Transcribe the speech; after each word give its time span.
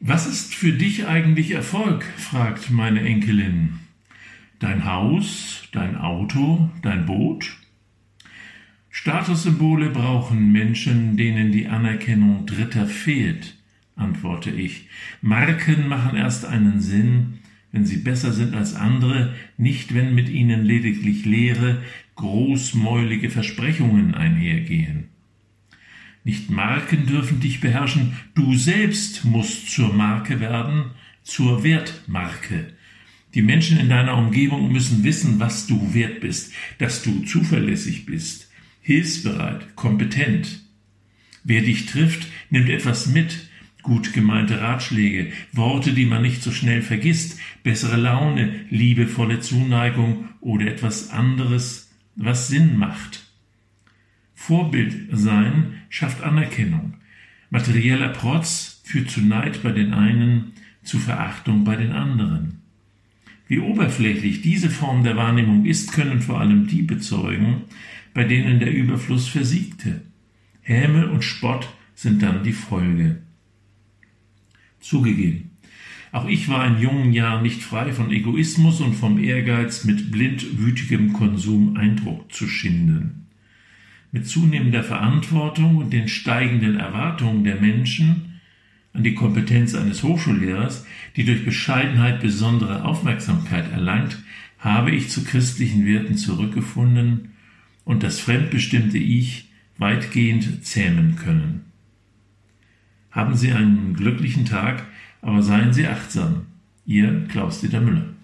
Was 0.00 0.28
ist 0.28 0.54
für 0.54 0.72
dich 0.72 1.08
eigentlich 1.08 1.50
Erfolg? 1.50 2.04
fragt 2.16 2.70
meine 2.70 3.00
Enkelin. 3.00 3.80
Dein 4.60 4.84
Haus, 4.84 5.64
dein 5.72 5.96
Auto, 5.96 6.70
dein 6.82 7.04
Boot? 7.04 7.56
Statussymbole 8.90 9.90
brauchen 9.90 10.52
Menschen, 10.52 11.16
denen 11.16 11.50
die 11.50 11.66
Anerkennung 11.66 12.46
Dritter 12.46 12.86
fehlt, 12.86 13.56
antworte 13.96 14.52
ich. 14.52 14.88
Marken 15.20 15.88
machen 15.88 16.16
erst 16.16 16.44
einen 16.44 16.80
Sinn, 16.80 17.40
wenn 17.72 17.84
sie 17.84 17.98
besser 17.98 18.32
sind 18.32 18.54
als 18.54 18.76
andere, 18.76 19.34
nicht 19.56 19.94
wenn 19.94 20.14
mit 20.14 20.28
ihnen 20.28 20.64
lediglich 20.64 21.24
leere, 21.24 21.82
großmäulige 22.14 23.30
Versprechungen 23.30 24.14
einhergehen. 24.14 25.08
Nicht 26.28 26.50
Marken 26.50 27.06
dürfen 27.06 27.40
dich 27.40 27.62
beherrschen, 27.62 28.18
du 28.34 28.54
selbst 28.54 29.24
musst 29.24 29.70
zur 29.70 29.94
Marke 29.94 30.40
werden, 30.40 30.90
zur 31.22 31.64
Wertmarke. 31.64 32.74
Die 33.32 33.40
Menschen 33.40 33.78
in 33.78 33.88
deiner 33.88 34.14
Umgebung 34.14 34.70
müssen 34.70 35.04
wissen, 35.04 35.40
was 35.40 35.66
du 35.66 35.94
wert 35.94 36.20
bist, 36.20 36.52
dass 36.76 37.02
du 37.02 37.20
zuverlässig 37.20 38.04
bist, 38.04 38.50
hilfsbereit, 38.82 39.74
kompetent. 39.74 40.60
Wer 41.44 41.62
dich 41.62 41.86
trifft, 41.86 42.26
nimmt 42.50 42.68
etwas 42.68 43.06
mit, 43.06 43.48
gut 43.80 44.12
gemeinte 44.12 44.60
Ratschläge, 44.60 45.32
Worte, 45.52 45.94
die 45.94 46.04
man 46.04 46.20
nicht 46.20 46.42
so 46.42 46.52
schnell 46.52 46.82
vergisst, 46.82 47.38
bessere 47.62 47.96
Laune, 47.96 48.66
liebevolle 48.68 49.40
Zuneigung 49.40 50.28
oder 50.42 50.66
etwas 50.66 51.08
anderes, 51.08 51.90
was 52.16 52.48
Sinn 52.48 52.76
macht. 52.76 53.27
Vorbild 54.48 54.96
sein 55.12 55.74
schafft 55.90 56.22
Anerkennung. 56.22 56.94
Materieller 57.50 58.08
Protz 58.08 58.80
führt 58.82 59.10
zu 59.10 59.20
Neid 59.20 59.62
bei 59.62 59.72
den 59.72 59.92
einen, 59.92 60.52
zu 60.82 60.98
Verachtung 60.98 61.64
bei 61.64 61.76
den 61.76 61.92
anderen. 61.92 62.62
Wie 63.46 63.58
oberflächlich 63.58 64.40
diese 64.40 64.70
Form 64.70 65.04
der 65.04 65.16
Wahrnehmung 65.16 65.66
ist, 65.66 65.92
können 65.92 66.22
vor 66.22 66.40
allem 66.40 66.66
die 66.66 66.80
bezeugen, 66.80 67.64
bei 68.14 68.24
denen 68.24 68.58
der 68.58 68.72
Überfluss 68.72 69.28
versiegte. 69.28 70.00
Häme 70.62 71.10
und 71.10 71.24
Spott 71.24 71.68
sind 71.94 72.22
dann 72.22 72.42
die 72.42 72.54
Folge. 72.54 73.20
Zugegeben, 74.80 75.50
auch 76.10 76.26
ich 76.26 76.48
war 76.48 76.66
in 76.66 76.80
jungen 76.80 77.12
Jahren 77.12 77.42
nicht 77.42 77.62
frei 77.62 77.92
von 77.92 78.10
Egoismus 78.10 78.80
und 78.80 78.94
vom 78.94 79.22
Ehrgeiz, 79.22 79.84
mit 79.84 80.10
blindwütigem 80.10 81.12
Konsum 81.12 81.76
Eindruck 81.76 82.32
zu 82.32 82.48
schinden. 82.48 83.27
Mit 84.10 84.26
zunehmender 84.26 84.82
Verantwortung 84.82 85.76
und 85.76 85.92
den 85.92 86.08
steigenden 86.08 86.78
Erwartungen 86.78 87.44
der 87.44 87.56
Menschen 87.56 88.40
an 88.92 89.02
die 89.02 89.14
Kompetenz 89.14 89.74
eines 89.74 90.02
Hochschullehrers, 90.02 90.86
die 91.16 91.24
durch 91.24 91.44
Bescheidenheit 91.44 92.20
besondere 92.20 92.84
Aufmerksamkeit 92.84 93.70
erlangt, 93.70 94.18
habe 94.58 94.90
ich 94.90 95.10
zu 95.10 95.24
christlichen 95.24 95.86
Werten 95.86 96.16
zurückgefunden 96.16 97.32
und 97.84 98.02
das 98.02 98.18
fremdbestimmte 98.18 98.98
Ich 98.98 99.50
weitgehend 99.76 100.64
zähmen 100.64 101.16
können. 101.16 101.66
Haben 103.10 103.36
Sie 103.36 103.52
einen 103.52 103.94
glücklichen 103.94 104.44
Tag, 104.44 104.84
aber 105.22 105.42
seien 105.42 105.72
Sie 105.72 105.86
achtsam. 105.86 106.46
Ihr 106.84 107.26
Klaus-Dieter 107.28 107.80
Müller. 107.80 108.17